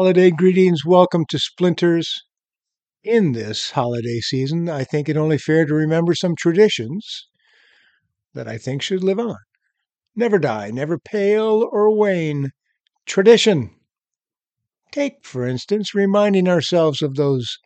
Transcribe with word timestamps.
Holiday 0.00 0.30
greetings. 0.30 0.82
Welcome 0.82 1.26
to 1.28 1.38
Splinters. 1.38 2.22
In 3.04 3.32
this 3.32 3.72
holiday 3.72 4.20
season, 4.20 4.66
I 4.66 4.82
think 4.82 5.10
it 5.10 5.16
only 5.18 5.36
fair 5.36 5.66
to 5.66 5.74
remember 5.74 6.14
some 6.14 6.34
traditions 6.34 7.28
that 8.32 8.48
I 8.48 8.56
think 8.56 8.80
should 8.80 9.04
live 9.04 9.18
on. 9.18 9.36
Never 10.16 10.38
die, 10.38 10.70
never 10.70 10.98
pale 10.98 11.68
or 11.70 11.94
wane. 11.94 12.52
Tradition. 13.04 13.76
Take, 14.90 15.22
for 15.22 15.46
instance, 15.46 15.94
reminding 15.94 16.48
ourselves 16.48 17.02
of 17.02 17.16
those 17.16 17.58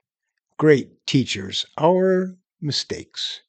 great 0.58 1.06
teachers, 1.06 1.64
our 1.78 2.34
mistakes. 2.60 3.42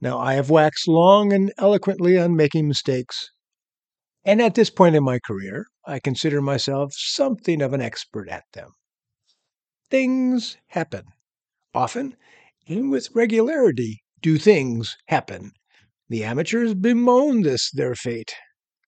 Now, 0.00 0.20
I 0.20 0.34
have 0.34 0.48
waxed 0.48 0.86
long 0.86 1.32
and 1.32 1.52
eloquently 1.58 2.16
on 2.16 2.36
making 2.36 2.68
mistakes, 2.68 3.32
and 4.26 4.42
at 4.42 4.56
this 4.56 4.70
point 4.70 4.96
in 4.96 5.04
my 5.04 5.20
career, 5.20 5.66
I 5.86 6.00
consider 6.00 6.42
myself 6.42 6.92
something 6.94 7.62
of 7.62 7.72
an 7.72 7.80
expert 7.80 8.28
at 8.28 8.44
them. 8.52 8.72
Things 9.88 10.56
happen. 10.66 11.04
Often, 11.72 12.16
and 12.66 12.90
with 12.90 13.14
regularity, 13.14 14.02
do 14.20 14.36
things 14.36 14.96
happen. 15.06 15.52
The 16.08 16.24
amateurs 16.24 16.74
bemoan 16.74 17.42
this 17.42 17.70
their 17.70 17.94
fate. 17.94 18.34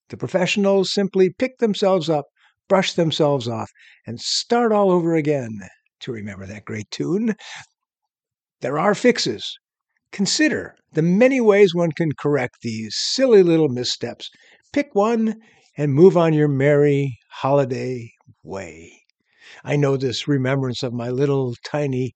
The 0.09 0.17
professionals 0.17 0.93
simply 0.93 1.31
pick 1.31 1.59
themselves 1.59 2.11
up, 2.11 2.25
brush 2.69 2.95
themselves 2.95 3.47
off, 3.47 3.71
and 4.07 4.21
start 4.21 4.73
all 4.73 4.91
over 4.91 5.15
again, 5.15 5.61
to 6.01 6.13
remember 6.13 6.47
that 6.47 6.65
great 6.65 6.91
tune. 6.91 7.37
There 8.61 8.79
are 8.79 8.95
fixes. 8.95 9.57
Consider 10.11 10.75
the 10.93 11.03
many 11.03 11.41
ways 11.41 11.75
one 11.75 11.93
can 11.93 12.11
correct 12.19 12.57
these 12.63 12.97
silly 12.97 13.45
little 13.45 13.69
missteps. 13.69 14.31
Pick 14.73 14.95
one 14.95 15.43
and 15.77 15.93
move 15.93 16.17
on 16.17 16.33
your 16.33 16.49
merry 16.49 17.19
holiday 17.31 18.13
way. 18.43 19.03
I 19.65 19.77
know 19.77 19.97
this 19.97 20.29
remembrance 20.29 20.83
of 20.83 20.93
my 20.93 21.11
little 21.11 21.55
tiny 21.65 22.15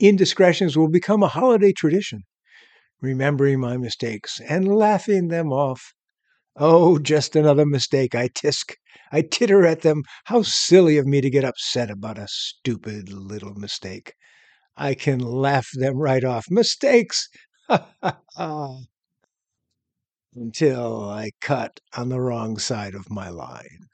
indiscretions 0.00 0.76
will 0.76 0.88
become 0.90 1.22
a 1.22 1.28
holiday 1.28 1.72
tradition, 1.72 2.24
remembering 3.00 3.60
my 3.60 3.76
mistakes 3.76 4.40
and 4.40 4.68
laughing 4.68 5.28
them 5.28 5.52
off. 5.52 5.94
Oh, 6.56 6.98
just 6.98 7.36
another 7.36 7.66
mistake, 7.66 8.14
I 8.14 8.28
tisk. 8.28 8.74
I 9.12 9.22
titter 9.22 9.66
at 9.66 9.82
them. 9.82 10.02
How 10.26 10.42
silly 10.42 10.98
of 10.98 11.06
me 11.06 11.20
to 11.20 11.30
get 11.30 11.44
upset 11.44 11.90
about 11.90 12.18
a 12.18 12.28
stupid 12.28 13.10
little 13.12 13.54
mistake. 13.54 14.14
I 14.76 14.94
can 14.94 15.20
laugh 15.20 15.68
them 15.74 15.96
right 15.98 16.24
off. 16.24 16.46
Mistakes! 16.50 17.28
Ha 17.68 17.94
ha 18.02 18.20
ha! 18.36 18.78
Until 20.40 21.08
I 21.08 21.32
cut 21.40 21.80
on 21.96 22.08
the 22.08 22.20
wrong 22.20 22.58
side 22.58 22.94
of 22.94 23.10
my 23.10 23.28
line. 23.28 23.88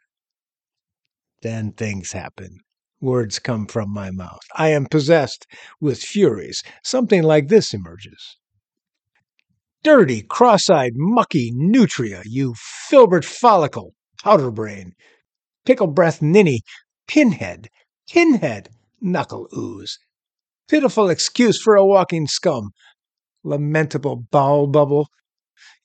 Then 1.43 1.73
things 1.73 2.13
happen. 2.13 2.61
Words 3.01 3.39
come 3.39 3.67
from 3.67 3.93
my 3.93 4.11
mouth. 4.11 4.43
I 4.55 4.69
am 4.69 4.87
possessed 4.87 5.47
with 5.81 6.03
furies. 6.03 6.63
Something 6.83 7.23
like 7.23 7.49
this 7.49 7.75
emerges. 7.75 8.37
Dirty, 9.83 10.23
cross 10.23 10.71
eyed, 10.71 10.93
mucky 10.95 11.51
nutria, 11.55 12.23
you 12.25 12.55
filbert 12.89 13.25
follicle, 13.25 13.93
powder 14.23 14.51
brain, 14.51 14.93
pickle 15.67 15.87
breath 15.87 16.23
ninny, 16.23 16.61
pinhead, 17.07 17.69
pinhead, 18.09 18.71
knuckle 19.01 19.49
ooze. 19.55 19.99
Pitiful 20.69 21.11
excuse 21.11 21.61
for 21.61 21.75
a 21.77 21.85
walking 21.85 22.27
scum. 22.27 22.71
Lamentable 23.43 24.17
bowel 24.31 24.67
bubble, 24.67 25.09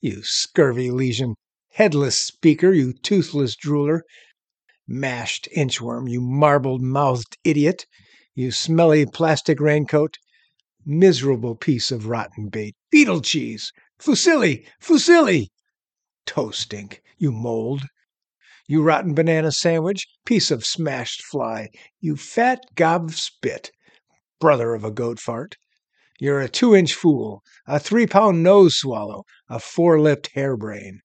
you 0.00 0.20
scurvy 0.24 0.90
lesion, 0.90 1.36
headless 1.74 2.18
speaker, 2.18 2.72
you 2.72 2.92
toothless 2.92 3.54
drooler, 3.54 4.00
mashed 4.88 5.48
inchworm, 5.56 6.10
you 6.10 6.20
marbled 6.20 6.82
mouthed 6.82 7.38
idiot, 7.44 7.86
you 8.34 8.50
smelly 8.50 9.06
plastic 9.06 9.60
raincoat, 9.60 10.16
miserable 10.84 11.54
piece 11.54 11.92
of 11.92 12.06
rotten 12.06 12.48
bait, 12.48 12.74
beetle 12.90 13.20
cheese, 13.20 13.72
fusilli, 14.00 14.66
fusilli, 14.80 15.46
toe 16.26 16.50
stink, 16.50 17.00
you 17.18 17.30
mold, 17.30 17.82
you 18.66 18.82
rotten 18.82 19.14
banana 19.14 19.52
sandwich, 19.52 20.06
piece 20.24 20.50
of 20.50 20.64
smashed 20.64 21.22
fly, 21.22 21.68
you 22.00 22.16
fat 22.16 22.60
gob 22.74 23.12
spit, 23.12 23.70
brother 24.40 24.74
of 24.74 24.82
a 24.84 24.90
goat 24.90 25.20
fart, 25.20 25.56
you're 26.20 26.40
a 26.40 26.48
two 26.48 26.74
inch 26.76 26.94
fool, 26.94 27.42
a 27.66 27.80
three 27.80 28.06
pound 28.06 28.42
nose 28.42 28.76
swallow, 28.76 29.24
a 29.48 29.58
four 29.58 29.98
lipped 29.98 30.30
harebrain, 30.34 30.98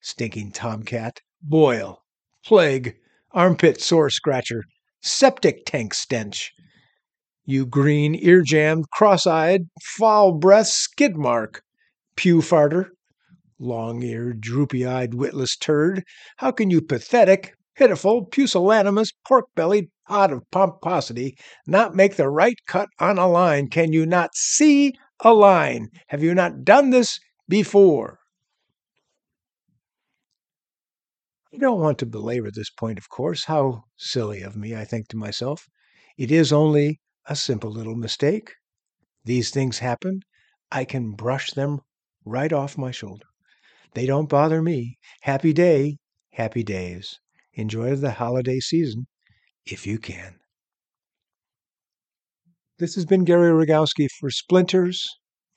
stinking 0.00 0.52
tomcat, 0.52 1.20
boil, 1.42 2.02
plague, 2.44 2.96
armpit 3.32 3.80
sore 3.80 4.10
scratcher, 4.10 4.64
septic 5.00 5.64
tank 5.66 5.94
stench. 5.94 6.52
You 7.44 7.66
green, 7.66 8.14
ear 8.14 8.42
jammed, 8.42 8.88
cross 8.90 9.26
eyed, 9.26 9.68
foul 9.80 10.32
breath 10.32 10.68
skid 10.68 11.16
mark, 11.16 11.62
pew 12.16 12.38
farter, 12.38 12.86
long 13.58 14.02
eared, 14.02 14.40
droopy 14.40 14.86
eyed, 14.86 15.14
witless 15.14 15.56
turd. 15.56 16.04
How 16.38 16.50
can 16.50 16.70
you 16.70 16.80
pathetic, 16.80 17.54
pitiful, 17.76 18.26
pusillanimous, 18.26 19.12
pork 19.26 19.46
bellied 19.54 19.88
pot 20.06 20.32
of 20.32 20.42
pomposity 20.50 21.36
not 21.66 21.94
make 21.94 22.16
the 22.16 22.28
right 22.28 22.56
cut 22.66 22.88
on 22.98 23.18
a 23.18 23.28
line? 23.28 23.68
Can 23.68 23.92
you 23.92 24.04
not 24.04 24.34
see 24.34 24.94
a 25.20 25.32
line? 25.32 25.88
Have 26.08 26.22
you 26.22 26.34
not 26.34 26.64
done 26.64 26.90
this 26.90 27.18
before? 27.48 28.18
I 31.54 31.58
don't 31.58 31.80
want 31.80 31.98
to 31.98 32.06
belabor 32.06 32.50
this 32.50 32.70
point, 32.70 32.98
of 32.98 33.08
course. 33.10 33.44
How 33.44 33.84
silly 33.96 34.42
of 34.42 34.56
me, 34.56 34.74
I 34.74 34.84
think 34.84 35.08
to 35.08 35.16
myself. 35.16 35.66
It 36.16 36.30
is 36.30 36.52
only 36.52 37.00
a 37.26 37.36
simple 37.36 37.70
little 37.70 37.94
mistake. 37.94 38.52
These 39.24 39.50
things 39.50 39.78
happen. 39.78 40.20
I 40.70 40.84
can 40.84 41.12
brush 41.12 41.50
them 41.50 41.80
right 42.24 42.52
off 42.52 42.78
my 42.78 42.90
shoulder. 42.90 43.26
They 43.94 44.06
don't 44.06 44.28
bother 44.28 44.62
me. 44.62 44.98
Happy 45.20 45.52
day, 45.52 45.98
happy 46.32 46.62
days. 46.62 47.20
Enjoy 47.54 47.94
the 47.96 48.12
holiday 48.12 48.60
season 48.60 49.06
if 49.66 49.86
you 49.86 49.98
can. 49.98 50.36
This 52.78 52.94
has 52.94 53.04
been 53.04 53.24
Gary 53.24 53.50
Rogowski 53.50 54.08
for 54.18 54.30
Splinters. 54.30 55.06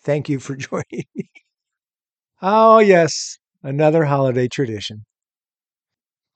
Thank 0.04 0.30
you 0.30 0.40
for 0.40 0.56
joining 0.56 1.06
me. 1.16 1.30
Oh, 2.42 2.80
yes, 2.80 3.38
another 3.64 4.06
holiday 4.06 4.48
tradition. 4.48 5.06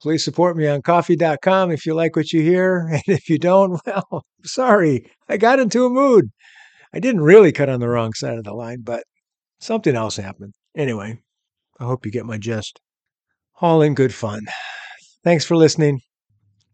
Please 0.02 0.24
support 0.24 0.56
me 0.56 0.66
on 0.66 0.80
ko-fi.com 0.80 1.70
if 1.70 1.84
you 1.84 1.94
like 1.94 2.16
what 2.16 2.32
you 2.32 2.40
hear. 2.40 2.88
And 2.90 3.02
if 3.06 3.28
you 3.28 3.38
don't, 3.38 3.80
well, 3.86 4.24
sorry, 4.44 5.10
I 5.28 5.36
got 5.36 5.60
into 5.60 5.84
a 5.84 5.90
mood. 5.90 6.30
I 6.92 7.00
didn't 7.00 7.20
really 7.20 7.52
cut 7.52 7.68
on 7.68 7.80
the 7.80 7.88
wrong 7.88 8.14
side 8.14 8.38
of 8.38 8.44
the 8.44 8.54
line, 8.54 8.80
but 8.82 9.04
something 9.60 9.94
else 9.94 10.16
happened. 10.16 10.54
Anyway, 10.74 11.18
I 11.78 11.84
hope 11.84 12.06
you 12.06 12.10
get 12.10 12.26
my 12.26 12.38
gist. 12.38 12.80
All 13.60 13.82
in 13.82 13.94
good 13.94 14.14
fun. 14.14 14.46
Thanks 15.22 15.44
for 15.44 15.56
listening. 15.56 16.00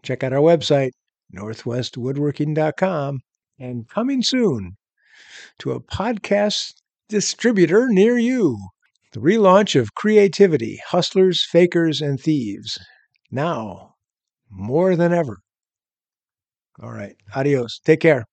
Check 0.02 0.22
out 0.22 0.32
our 0.32 0.40
website, 0.40 0.90
northwestwoodworking.com, 1.36 3.20
and 3.58 3.88
coming 3.88 4.22
soon 4.22 4.76
to 5.58 5.72
a 5.72 5.80
podcast 5.80 6.74
distributor 7.08 7.88
near 7.88 8.18
you. 8.18 8.58
The 9.12 9.20
relaunch 9.20 9.78
of 9.80 9.94
Creativity 9.94 10.80
Hustlers, 10.88 11.42
Fakers, 11.42 12.00
and 12.00 12.20
Thieves. 12.20 12.78
Now, 13.30 13.94
more 14.50 14.94
than 14.94 15.12
ever. 15.12 15.38
All 16.80 16.92
right. 16.92 17.16
Adios. 17.34 17.80
Take 17.84 18.00
care. 18.00 18.26